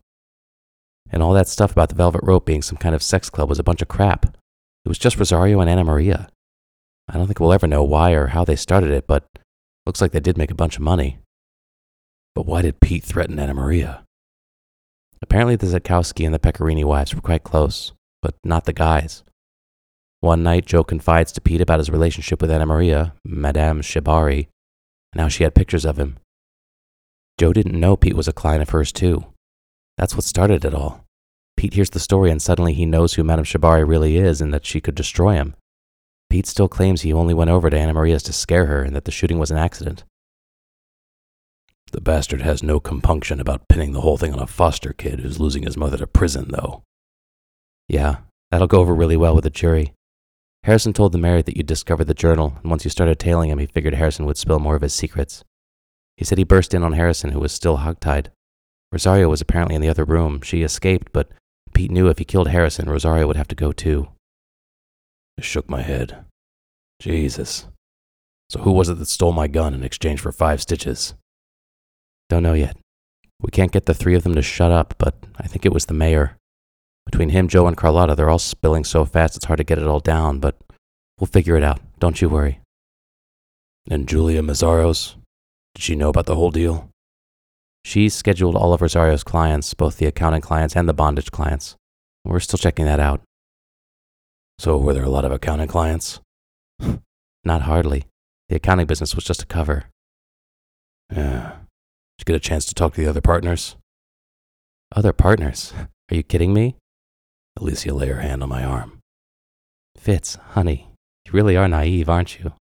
And 1.10 1.24
all 1.24 1.34
that 1.34 1.48
stuff 1.48 1.72
about 1.72 1.90
the 1.90 1.96
Velvet 1.96 2.22
Rope 2.24 2.46
being 2.46 2.62
some 2.62 2.78
kind 2.78 2.94
of 2.96 3.04
sex 3.04 3.30
club 3.30 3.50
was 3.50 3.60
a 3.60 3.64
bunch 3.64 3.82
of 3.82 3.88
crap. 3.88 4.26
It 4.26 4.90
was 4.90 4.98
just 4.98 5.18
Rosario 5.18 5.60
and 5.60 5.70
Anna 5.70 5.84
Maria. 5.84 6.30
I 7.08 7.14
don't 7.14 7.28
think 7.28 7.40
we'll 7.40 7.54
ever 7.54 7.68
know 7.68 7.84
why 7.84 8.12
or 8.12 8.28
how 8.28 8.44
they 8.44 8.56
started 8.56 8.92
it, 8.92 9.08
but 9.08 9.26
looks 9.86 10.02
like 10.02 10.12
they 10.12 10.20
did 10.20 10.38
make 10.38 10.52
a 10.52 10.56
bunch 10.56 10.76
of 10.76 10.82
money. 10.82 11.20
But 12.36 12.46
why 12.46 12.62
did 12.62 12.82
Pete 12.82 13.04
threaten 13.04 13.40
Anna 13.40 13.54
Maria? 13.54 14.04
Apparently, 15.22 15.56
the 15.56 15.68
Zakowski 15.68 16.26
and 16.26 16.34
the 16.34 16.40
Pecorini 16.40 16.84
wives 16.84 17.16
were 17.16 17.22
quite 17.22 17.44
close, 17.44 17.94
but 18.22 18.36
not 18.44 18.66
the 18.66 18.74
guys. 18.74 19.24
One 20.20 20.44
night, 20.44 20.66
Joe 20.66 20.84
confides 20.84 21.32
to 21.34 21.42
Pete 21.42 21.62
about 21.62 21.80
his 21.80 21.90
relationship 21.90 22.42
with 22.42 22.52
Anna 22.52 22.66
Maria, 22.66 23.14
Madame 23.24 23.82
Shibari, 23.82 24.48
and 25.14 25.22
how 25.22 25.28
she 25.28 25.44
had 25.44 25.56
pictures 25.56 25.86
of 25.86 25.98
him. 25.98 26.18
Joe 27.38 27.54
didn't 27.54 27.80
know 27.80 27.96
Pete 27.96 28.16
was 28.16 28.28
a 28.28 28.34
client 28.34 28.62
of 28.62 28.70
hers, 28.70 28.92
too. 28.92 29.26
That's 29.98 30.16
what 30.16 30.24
started 30.24 30.66
it 30.66 30.74
all. 30.74 31.06
Pete 31.56 31.74
hears 31.74 31.90
the 31.90 32.00
story 32.00 32.30
and 32.30 32.42
suddenly 32.42 32.74
he 32.74 32.86
knows 32.86 33.14
who 33.14 33.24
Madame 33.24 33.46
Shibari 33.46 33.88
really 33.88 34.18
is 34.18 34.42
and 34.42 34.54
that 34.54 34.66
she 34.66 34.80
could 34.80 34.96
destroy 34.96 35.34
him. 35.34 35.56
Pete 36.30 36.46
still 36.46 36.68
claims 36.68 37.02
he 37.02 37.14
only 37.14 37.34
went 37.34 37.50
over 37.50 37.70
to 37.70 37.78
Anna 37.78 37.94
Maria's 37.94 38.24
to 38.24 38.34
scare 38.34 38.68
her 38.68 38.84
and 38.84 38.96
that 38.96 39.06
the 39.06 39.12
shooting 39.12 39.40
was 39.40 39.50
an 39.50 39.58
accident. 39.58 40.04
The 41.92 42.02
bastard 42.02 42.42
has 42.42 42.62
no 42.62 42.80
compunction 42.80 43.40
about 43.40 43.68
pinning 43.70 43.94
the 43.94 44.02
whole 44.02 44.18
thing 44.18 44.34
on 44.34 44.40
a 44.40 44.48
foster 44.48 44.94
kid 44.94 45.22
who's 45.22 45.40
losing 45.40 45.64
his 45.64 45.78
mother 45.78 45.98
to 45.98 46.06
prison, 46.08 46.50
though. 46.50 46.84
Yeah, 47.88 48.18
that'll 48.52 48.68
go 48.68 48.82
over 48.82 48.94
really 48.94 49.16
well 49.16 49.34
with 49.34 49.46
the 49.46 49.50
jury. 49.50 49.94
Harrison 50.64 50.92
told 50.92 51.14
the 51.14 51.18
mayor 51.18 51.42
that 51.42 51.56
you'd 51.56 51.66
discovered 51.66 52.06
the 52.06 52.14
journal, 52.14 52.58
and 52.62 52.70
once 52.70 52.84
you 52.84 52.92
started 52.92 53.20
tailing 53.20 53.50
him, 53.50 53.60
he 53.60 53.68
figured 53.68 53.94
Harrison 53.94 54.26
would 54.26 54.38
spill 54.38 54.60
more 54.60 54.76
of 54.76 54.82
his 54.82 54.94
secrets. 54.94 55.46
He 56.18 56.26
said 56.26 56.38
he 56.38 56.44
burst 56.44 56.74
in 56.74 56.84
on 56.84 56.94
Harrison, 56.94 57.32
who 57.32 57.40
was 57.40 57.52
still 57.52 57.78
hogtied. 57.78 58.28
Rosario 58.92 59.30
was 59.30 59.42
apparently 59.42 59.76
in 59.76 59.82
the 59.82 59.90
other 59.90 60.04
room. 60.04 60.42
She 60.42 60.64
escaped, 60.64 61.14
but 61.14 61.30
Pete 61.74 61.92
knew 61.92 62.08
if 62.08 62.18
he 62.18 62.26
killed 62.26 62.50
Harrison, 62.50 62.90
Rosario 62.90 63.28
would 63.28 63.36
have 63.36 63.48
to 63.50 63.56
go 63.56 63.72
too. 63.72 64.10
I 65.40 65.44
shook 65.44 65.70
my 65.70 65.84
head. 65.84 66.26
Jesus. 67.00 67.68
So 68.50 68.62
who 68.62 68.72
was 68.72 68.90
it 68.90 68.98
that 68.98 69.08
stole 69.08 69.34
my 69.34 69.48
gun 69.48 69.74
in 69.74 69.84
exchange 69.84 70.20
for 70.20 70.32
five 70.32 70.62
stitches? 70.62 71.14
Don't 72.30 72.44
know 72.44 72.54
yet. 72.54 72.78
We 73.40 73.52
can't 73.52 73.72
get 73.72 73.86
the 73.86 73.94
three 73.94 74.16
of 74.16 74.24
them 74.24 74.36
to 74.36 74.42
shut 74.42 74.72
up, 74.72 74.96
but 74.98 75.16
I 75.38 75.48
think 75.48 75.66
it 75.66 75.74
was 75.74 75.86
the 75.86 75.94
mayor. 75.94 76.38
Between 77.06 77.30
him, 77.30 77.48
Joe, 77.48 77.68
and 77.68 77.78
Carlotta, 77.78 78.16
they're 78.16 78.30
all 78.30 78.40
spilling 78.40 78.84
so 78.84 79.06
fast 79.06 79.36
it's 79.36 79.46
hard 79.46 79.58
to 79.58 79.64
get 79.64 79.78
it 79.78 79.88
all 79.88 80.00
down, 80.00 80.40
but 80.40 80.56
we'll 81.20 81.28
figure 81.28 81.56
it 81.56 81.64
out. 81.64 81.80
Don't 82.00 82.22
you 82.22 82.30
worry. 82.30 82.60
And 83.90 84.08
Julia 84.08 84.42
Mazzaros? 84.42 85.16
Did 85.78 85.84
she 85.84 85.96
know 85.96 86.10
about 86.10 86.26
the 86.26 86.34
whole 86.34 86.50
deal? 86.50 86.90
She's 87.86 88.16
scheduled 88.16 88.56
all 88.56 88.74
of 88.74 88.82
Rosario's 88.82 89.24
clients, 89.24 89.76
both 89.76 89.98
the 89.98 90.08
accounting 90.08 90.42
clients 90.42 90.76
and 90.76 90.90
the 90.90 90.94
bondage 90.94 91.30
clients. 91.30 91.76
We're 92.26 92.40
still 92.40 92.58
checking 92.58 92.86
that 92.86 93.00
out. 93.00 93.22
So, 94.58 94.76
were 94.80 94.96
there 94.96 95.04
a 95.04 95.10
lot 95.10 95.24
of 95.24 95.32
accounting 95.32 95.68
clients? 95.68 96.20
Not 97.44 97.62
hardly. 97.62 98.06
The 98.50 98.56
accounting 98.56 98.88
business 98.88 99.14
was 99.14 99.24
just 99.24 99.44
a 99.44 99.46
cover. 99.46 99.86
Yeah. 101.16 101.58
Did 102.18 102.22
you 102.22 102.26
get 102.26 102.36
a 102.36 102.40
chance 102.40 102.66
to 102.66 102.74
talk 102.74 102.96
to 102.96 103.02
the 103.02 103.08
other 103.08 103.22
partners? 103.22 103.76
Other 104.96 105.14
partners? 105.14 105.76
Are 106.10 106.16
you 106.16 106.24
kidding 106.24 106.56
me? 106.56 106.76
Alicia 107.56 107.94
lay 107.94 108.08
her 108.08 108.22
hand 108.22 108.42
on 108.42 108.50
my 108.50 108.64
arm. 108.64 108.98
Fitz, 109.96 110.40
honey, 110.54 110.90
you 111.24 111.34
really 111.34 111.56
are 111.56 111.68
naive, 111.68 112.10
aren't 112.10 112.40
you? 112.40 112.54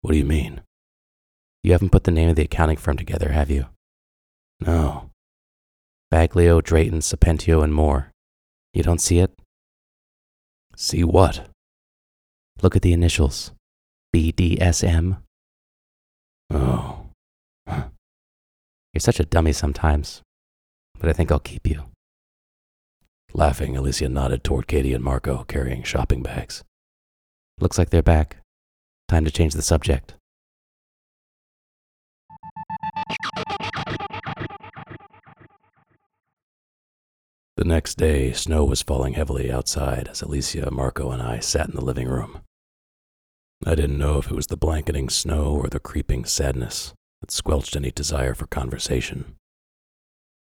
What 0.00 0.10
do 0.10 0.18
you 0.18 0.24
mean? 0.24 0.62
You 1.64 1.72
haven't 1.72 1.92
put 1.92 2.04
the 2.04 2.10
name 2.10 2.28
of 2.28 2.36
the 2.36 2.42
accounting 2.42 2.76
firm 2.76 2.98
together, 2.98 3.30
have 3.30 3.50
you? 3.50 3.66
No. 4.60 5.10
Baglio, 6.12 6.62
Drayton, 6.62 6.98
Sapentio, 6.98 7.64
and 7.64 7.72
Moore. 7.72 8.12
You 8.74 8.82
don't 8.82 9.00
see 9.00 9.18
it? 9.18 9.32
See 10.76 11.02
what? 11.02 11.48
Look 12.60 12.76
at 12.76 12.82
the 12.82 12.92
initials 12.92 13.52
BDSM. 14.14 15.22
Oh. 16.52 17.06
You're 17.66 19.00
such 19.00 19.18
a 19.18 19.24
dummy 19.24 19.52
sometimes, 19.52 20.20
but 21.00 21.08
I 21.08 21.14
think 21.14 21.32
I'll 21.32 21.40
keep 21.40 21.66
you. 21.66 21.84
Laughing, 23.32 23.74
Alicia 23.74 24.10
nodded 24.10 24.44
toward 24.44 24.66
Katie 24.66 24.92
and 24.92 25.02
Marco 25.02 25.44
carrying 25.44 25.82
shopping 25.82 26.22
bags. 26.22 26.62
Looks 27.58 27.78
like 27.78 27.88
they're 27.88 28.02
back. 28.02 28.36
Time 29.08 29.24
to 29.24 29.30
change 29.30 29.54
the 29.54 29.62
subject. 29.62 30.14
The 37.64 37.70
next 37.70 37.94
day, 37.94 38.30
snow 38.32 38.62
was 38.66 38.82
falling 38.82 39.14
heavily 39.14 39.50
outside 39.50 40.08
as 40.08 40.20
Alicia, 40.20 40.70
Marco, 40.70 41.10
and 41.10 41.22
I 41.22 41.38
sat 41.38 41.66
in 41.66 41.74
the 41.74 41.80
living 41.80 42.06
room. 42.06 42.40
I 43.64 43.74
didn't 43.74 43.96
know 43.96 44.18
if 44.18 44.26
it 44.30 44.34
was 44.34 44.48
the 44.48 44.56
blanketing 44.58 45.08
snow 45.08 45.46
or 45.46 45.68
the 45.68 45.80
creeping 45.80 46.26
sadness 46.26 46.92
that 47.22 47.30
squelched 47.30 47.74
any 47.74 47.90
desire 47.90 48.34
for 48.34 48.46
conversation. 48.46 49.36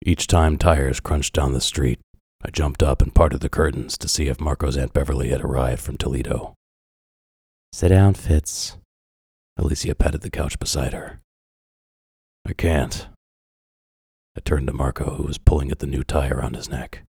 Each 0.05 0.25
time 0.25 0.57
tires 0.57 1.01
crunched 1.01 1.33
down 1.33 1.51
the 1.51 1.59
street, 1.59 1.99
I 2.45 2.49
jumped 2.49 2.81
up 2.81 3.01
and 3.01 3.13
parted 3.13 3.41
the 3.41 3.49
curtains 3.49 3.97
to 3.97 4.07
see 4.07 4.27
if 4.27 4.39
Marco's 4.39 4.77
Aunt 4.77 4.93
Beverly 4.93 5.31
had 5.31 5.41
arrived 5.41 5.81
from 5.81 5.97
Toledo. 5.97 6.53
Sit 7.73 7.89
down, 7.89 8.13
Fitz. 8.13 8.77
Alicia 9.57 9.95
patted 9.95 10.21
the 10.21 10.29
couch 10.29 10.57
beside 10.57 10.93
her. 10.93 11.19
I 12.47 12.53
can't. 12.53 13.09
I 14.35 14.39
turned 14.39 14.67
to 14.67 14.73
Marco, 14.73 15.15
who 15.15 15.23
was 15.23 15.37
pulling 15.37 15.71
at 15.71 15.79
the 15.79 15.87
new 15.87 16.03
tie 16.03 16.29
around 16.29 16.55
his 16.55 16.69
neck. 16.69 17.03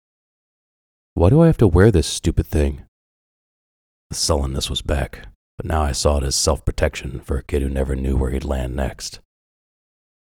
Why 1.16 1.30
do 1.30 1.42
I 1.42 1.48
have 1.48 1.58
to 1.58 1.68
wear 1.68 1.92
this 1.92 2.08
stupid 2.08 2.48
thing? 2.48 2.84
The 4.10 4.16
sullenness 4.16 4.70
was 4.70 4.82
back, 4.82 5.28
but 5.58 5.66
now 5.66 5.82
I 5.82 5.92
saw 5.92 6.18
it 6.18 6.24
as 6.24 6.36
self 6.36 6.64
protection 6.64 7.20
for 7.20 7.38
a 7.38 7.44
kid 7.44 7.62
who 7.62 7.70
never 7.70 7.96
knew 7.96 8.16
where 8.16 8.32
he'd 8.32 8.46
land 8.46 8.76
next. 8.76 9.20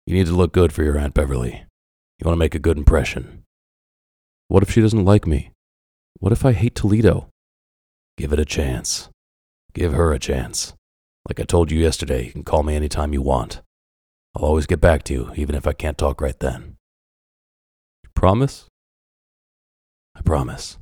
You 0.06 0.14
need 0.14 0.28
to 0.28 0.36
look 0.36 0.54
good 0.54 0.72
for 0.72 0.84
your 0.84 0.98
Aunt 0.98 1.16
Beverly. 1.16 1.66
You 2.20 2.26
want 2.26 2.36
to 2.36 2.40
make 2.40 2.54
a 2.54 2.60
good 2.60 2.78
impression. 2.78 3.44
What 4.48 4.62
if 4.62 4.70
she 4.70 4.82
doesn't 4.82 5.06
like 5.06 5.26
me? 5.26 5.52
What 6.20 6.32
if 6.32 6.46
I 6.46 6.54
hate 6.54 6.76
Toledo? 6.76 7.30
Give 8.16 8.32
it 8.32 8.40
a 8.40 8.46
chance. 8.46 9.10
Give 9.74 9.94
her 9.94 10.14
a 10.14 10.20
chance. 10.20 10.74
Like 11.28 11.40
I 11.40 11.44
told 11.44 11.72
you 11.72 11.80
yesterday, 11.80 12.28
you 12.28 12.32
can 12.32 12.44
call 12.44 12.62
me 12.62 12.76
anytime 12.76 13.12
you 13.12 13.24
want. 13.24 13.62
I'll 14.36 14.46
always 14.46 14.68
get 14.68 14.80
back 14.80 15.02
to 15.04 15.14
you, 15.14 15.32
even 15.36 15.56
if 15.56 15.66
I 15.66 15.74
can't 15.74 15.98
talk 15.98 16.22
right 16.22 16.40
then. 16.40 16.75
Promise? 18.16 18.66
I 20.16 20.22
promise. 20.22 20.78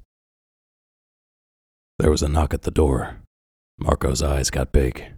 There 1.99 2.11
was 2.11 2.21
a 2.21 2.29
knock 2.29 2.53
at 2.53 2.61
the 2.61 2.71
door. 2.71 3.17
Marco's 3.77 4.21
eyes 4.21 4.49
got 4.49 4.71
big. 4.71 5.13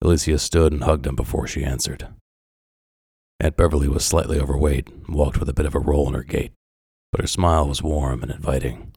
Alicia 0.00 0.38
stood 0.38 0.72
and 0.72 0.84
hugged 0.84 1.06
him 1.06 1.14
before 1.14 1.46
she 1.46 1.64
answered. 1.64 2.08
Aunt 3.38 3.56
Beverly 3.56 3.88
was 3.88 4.04
slightly 4.04 4.40
overweight 4.40 4.88
and 4.88 5.14
walked 5.14 5.38
with 5.38 5.48
a 5.48 5.54
bit 5.54 5.66
of 5.66 5.74
a 5.74 5.80
roll 5.80 6.08
in 6.08 6.14
her 6.14 6.22
gait, 6.22 6.52
but 7.10 7.20
her 7.20 7.26
smile 7.26 7.68
was 7.68 7.82
warm 7.82 8.22
and 8.22 8.30
inviting. 8.30 8.92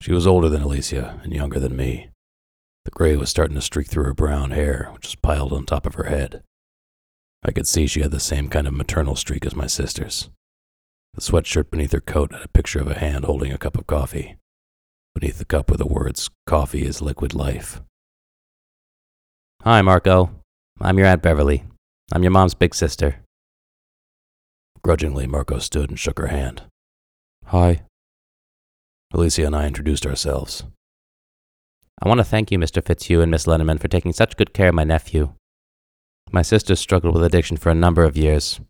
She 0.00 0.12
was 0.12 0.26
older 0.26 0.48
than 0.48 0.62
Alicia 0.62 1.20
and 1.22 1.32
younger 1.32 1.60
than 1.60 1.76
me. 1.76 2.10
The 2.84 2.90
gray 2.90 3.16
was 3.16 3.30
starting 3.30 3.54
to 3.54 3.62
streak 3.62 3.86
through 3.86 4.04
her 4.04 4.12
brown 4.14 4.50
hair, 4.50 4.90
which 4.92 5.06
was 5.06 5.14
piled 5.14 5.52
on 5.52 5.64
top 5.64 5.86
of 5.86 5.94
her 5.94 6.04
head. 6.04 6.42
I 7.42 7.52
could 7.52 7.66
see 7.66 7.86
she 7.86 8.02
had 8.02 8.10
the 8.10 8.20
same 8.20 8.48
kind 8.48 8.66
of 8.66 8.74
maternal 8.74 9.16
streak 9.16 9.46
as 9.46 9.56
my 9.56 9.66
sister's. 9.66 10.30
The 11.14 11.20
sweatshirt 11.20 11.70
beneath 11.70 11.92
her 11.92 12.00
coat 12.00 12.32
had 12.32 12.42
a 12.42 12.48
picture 12.48 12.80
of 12.80 12.88
a 12.88 12.98
hand 12.98 13.24
holding 13.24 13.52
a 13.52 13.58
cup 13.58 13.78
of 13.78 13.86
coffee. 13.86 14.36
Beneath 15.14 15.38
the 15.38 15.44
cup 15.44 15.70
were 15.70 15.76
the 15.76 15.86
words, 15.86 16.28
Coffee 16.44 16.84
is 16.84 17.00
liquid 17.00 17.34
life. 17.34 17.80
Hi, 19.62 19.80
Marco. 19.80 20.30
I'm 20.80 20.98
your 20.98 21.06
Aunt 21.06 21.22
Beverly. 21.22 21.64
I'm 22.12 22.24
your 22.24 22.32
mom's 22.32 22.54
big 22.54 22.74
sister. 22.74 23.20
Grudgingly, 24.82 25.28
Marco 25.28 25.60
stood 25.60 25.88
and 25.88 25.98
shook 25.98 26.18
her 26.18 26.26
hand. 26.26 26.64
Hi. 27.46 27.82
Alicia 29.12 29.46
and 29.46 29.54
I 29.54 29.68
introduced 29.68 30.04
ourselves. 30.06 30.64
I 32.02 32.08
want 32.08 32.18
to 32.18 32.24
thank 32.24 32.50
you, 32.50 32.58
Mr. 32.58 32.84
Fitzhugh 32.84 33.22
and 33.22 33.30
Miss 33.30 33.46
Lenneman, 33.46 33.80
for 33.80 33.86
taking 33.86 34.12
such 34.12 34.36
good 34.36 34.52
care 34.52 34.70
of 34.70 34.74
my 34.74 34.82
nephew. 34.82 35.32
My 36.32 36.42
sister 36.42 36.74
struggled 36.74 37.14
with 37.14 37.22
addiction 37.22 37.56
for 37.56 37.70
a 37.70 37.74
number 37.74 38.02
of 38.02 38.16
years. 38.16 38.60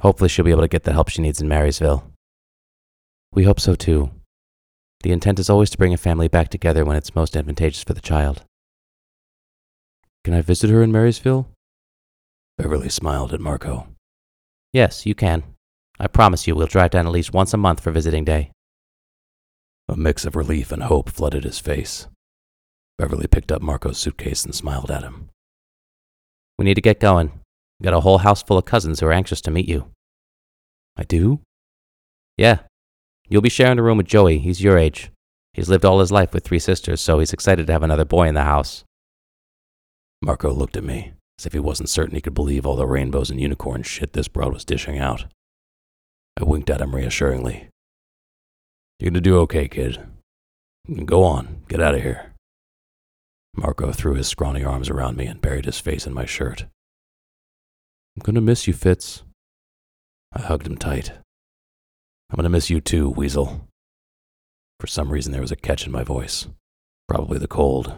Hopefully, 0.00 0.28
she'll 0.28 0.44
be 0.44 0.50
able 0.50 0.62
to 0.62 0.68
get 0.68 0.84
the 0.84 0.92
help 0.92 1.08
she 1.08 1.22
needs 1.22 1.40
in 1.40 1.48
Marysville. 1.48 2.10
We 3.32 3.44
hope 3.44 3.60
so 3.60 3.74
too. 3.74 4.10
The 5.02 5.12
intent 5.12 5.38
is 5.38 5.48
always 5.48 5.70
to 5.70 5.78
bring 5.78 5.94
a 5.94 5.98
family 5.98 6.28
back 6.28 6.48
together 6.48 6.84
when 6.84 6.96
it's 6.96 7.14
most 7.14 7.36
advantageous 7.36 7.82
for 7.82 7.94
the 7.94 8.00
child. 8.00 8.42
Can 10.24 10.34
I 10.34 10.42
visit 10.42 10.70
her 10.70 10.82
in 10.82 10.92
Marysville? 10.92 11.48
Beverly 12.58 12.90
smiled 12.90 13.32
at 13.32 13.40
Marco. 13.40 13.88
Yes, 14.72 15.06
you 15.06 15.14
can. 15.14 15.42
I 15.98 16.06
promise 16.06 16.46
you 16.46 16.54
we'll 16.54 16.66
drive 16.66 16.90
down 16.90 17.06
at 17.06 17.12
least 17.12 17.32
once 17.32 17.54
a 17.54 17.56
month 17.56 17.80
for 17.80 17.90
visiting 17.90 18.24
day. 18.24 18.50
A 19.88 19.96
mix 19.96 20.24
of 20.24 20.36
relief 20.36 20.70
and 20.72 20.82
hope 20.82 21.10
flooded 21.10 21.44
his 21.44 21.58
face. 21.58 22.06
Beverly 22.98 23.26
picked 23.26 23.50
up 23.50 23.62
Marco's 23.62 23.98
suitcase 23.98 24.44
and 24.44 24.54
smiled 24.54 24.90
at 24.90 25.02
him. 25.02 25.30
We 26.58 26.64
need 26.64 26.74
to 26.74 26.82
get 26.82 27.00
going. 27.00 27.40
Got 27.82 27.94
a 27.94 28.00
whole 28.00 28.18
house 28.18 28.42
full 28.42 28.58
of 28.58 28.64
cousins 28.64 29.00
who 29.00 29.06
are 29.06 29.12
anxious 29.12 29.40
to 29.42 29.50
meet 29.50 29.68
you. 29.68 29.90
I 30.96 31.04
do? 31.04 31.40
Yeah. 32.36 32.60
You'll 33.28 33.42
be 33.42 33.48
sharing 33.48 33.78
a 33.78 33.82
room 33.82 33.98
with 33.98 34.06
Joey. 34.06 34.38
He's 34.38 34.62
your 34.62 34.76
age. 34.76 35.10
He's 35.54 35.68
lived 35.68 35.84
all 35.84 36.00
his 36.00 36.12
life 36.12 36.32
with 36.32 36.44
three 36.44 36.58
sisters, 36.58 37.00
so 37.00 37.18
he's 37.18 37.32
excited 37.32 37.66
to 37.66 37.72
have 37.72 37.82
another 37.82 38.04
boy 38.04 38.28
in 38.28 38.34
the 38.34 38.42
house. 38.42 38.84
Marco 40.22 40.52
looked 40.52 40.76
at 40.76 40.84
me 40.84 41.12
as 41.38 41.46
if 41.46 41.54
he 41.54 41.58
wasn't 41.58 41.88
certain 41.88 42.14
he 42.14 42.20
could 42.20 42.34
believe 42.34 42.66
all 42.66 42.76
the 42.76 42.86
rainbows 42.86 43.30
and 43.30 43.40
unicorn 43.40 43.82
shit 43.82 44.12
this 44.12 44.28
broad 44.28 44.52
was 44.52 44.64
dishing 44.64 44.98
out. 44.98 45.24
I 46.38 46.44
winked 46.44 46.68
at 46.68 46.82
him 46.82 46.94
reassuringly. 46.94 47.68
You're 48.98 49.10
gonna 49.10 49.22
do 49.22 49.38
okay, 49.40 49.66
kid. 49.66 49.98
Go 51.06 51.24
on, 51.24 51.62
get 51.68 51.80
out 51.80 51.94
of 51.94 52.02
here. 52.02 52.34
Marco 53.56 53.90
threw 53.92 54.14
his 54.14 54.28
scrawny 54.28 54.62
arms 54.62 54.90
around 54.90 55.16
me 55.16 55.24
and 55.24 55.40
buried 55.40 55.64
his 55.64 55.80
face 55.80 56.06
in 56.06 56.12
my 56.12 56.26
shirt. 56.26 56.66
I'm 58.20 58.34
gonna 58.34 58.42
miss 58.42 58.66
you, 58.66 58.74
Fitz. 58.74 59.22
I 60.34 60.42
hugged 60.42 60.66
him 60.66 60.76
tight. 60.76 61.12
I'm 62.28 62.36
gonna 62.36 62.50
miss 62.50 62.68
you 62.68 62.78
too, 62.78 63.08
Weasel. 63.08 63.66
For 64.78 64.86
some 64.86 65.10
reason, 65.10 65.32
there 65.32 65.40
was 65.40 65.50
a 65.50 65.56
catch 65.56 65.86
in 65.86 65.90
my 65.90 66.04
voice. 66.04 66.46
Probably 67.08 67.38
the 67.38 67.48
cold. 67.48 67.94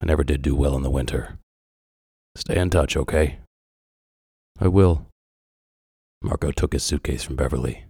I 0.00 0.06
never 0.06 0.24
did 0.24 0.40
do 0.40 0.54
well 0.54 0.76
in 0.76 0.82
the 0.82 0.88
winter. 0.88 1.36
Stay 2.36 2.58
in 2.58 2.70
touch, 2.70 2.96
okay? 2.96 3.40
I 4.58 4.68
will. 4.68 5.06
Marco 6.22 6.52
took 6.52 6.72
his 6.72 6.82
suitcase 6.82 7.22
from 7.22 7.36
Beverly. 7.36 7.84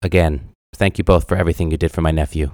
Again, 0.00 0.50
thank 0.76 0.96
you 0.96 1.02
both 1.02 1.26
for 1.26 1.36
everything 1.36 1.72
you 1.72 1.76
did 1.76 1.90
for 1.90 2.02
my 2.02 2.12
nephew. 2.12 2.52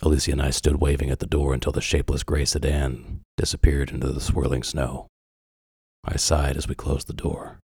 Alicia 0.00 0.32
and 0.32 0.40
I 0.40 0.50
stood 0.52 0.80
waving 0.80 1.10
at 1.10 1.18
the 1.18 1.26
door 1.26 1.52
until 1.52 1.72
the 1.72 1.82
shapeless 1.82 2.22
gray 2.22 2.46
sedan 2.46 3.20
disappeared 3.36 3.90
into 3.90 4.10
the 4.10 4.22
swirling 4.22 4.62
snow. 4.62 5.08
I 6.04 6.16
sighed 6.16 6.56
as 6.56 6.66
we 6.68 6.74
closed 6.74 7.06
the 7.06 7.12
door. 7.12 7.58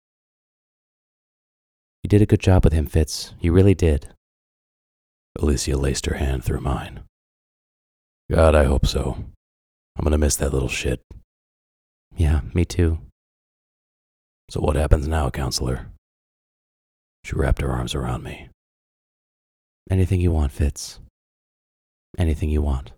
You 2.03 2.09
did 2.09 2.23
a 2.23 2.27
good 2.27 2.41
job 2.41 2.65
with 2.65 2.73
him, 2.73 2.87
Fitz. 2.87 3.35
You 3.41 3.53
really 3.53 3.75
did. 3.75 4.09
Alicia 5.39 5.77
laced 5.77 6.07
her 6.07 6.17
hand 6.17 6.45
through 6.45 6.61
mine. 6.61 7.01
God, 8.31 8.55
I 8.55 8.65
hope 8.65 8.87
so. 8.87 9.25
I'm 9.97 10.05
gonna 10.05 10.19
miss 10.19 10.37
that 10.37 10.53
little 10.53 10.69
shit. 10.69 11.01
Yeah, 12.17 12.43
me 12.55 12.65
too. 12.65 12.99
So 14.51 14.61
what 14.61 14.77
happens 14.77 15.09
now, 15.09 15.31
counselor? 15.31 15.89
She 17.25 17.35
wrapped 17.35 17.61
her 17.61 17.71
arms 17.71 17.95
around 17.95 18.23
me. 18.23 18.49
Anything 19.91 20.21
you 20.21 20.31
want, 20.31 20.53
Fitz. 20.53 21.01
Anything 22.19 22.51
you 22.51 22.63
want. 22.63 22.93